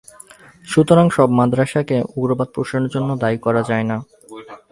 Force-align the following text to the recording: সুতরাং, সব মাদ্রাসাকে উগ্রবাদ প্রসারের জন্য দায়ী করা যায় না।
সুতরাং, 0.67 1.05
সব 1.09 1.29
মাদ্রাসাকে 1.29 1.97
উগ্রবাদ 2.15 2.47
প্রসারের 2.55 2.89
জন্য 2.89 3.09
দায়ী 3.17 3.37
করা 3.37 3.61
যায় 3.63 3.85
না। 3.91 3.97